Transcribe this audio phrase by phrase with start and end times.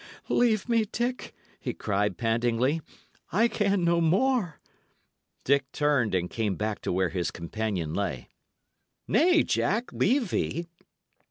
[0.29, 2.81] "Leave me, Dick!" he cried, pantingly;
[3.31, 4.59] "I can no more."
[5.43, 8.27] Dick turned, and came back to where his companion lay.
[9.07, 10.65] "Nay, Jack, leave thee!"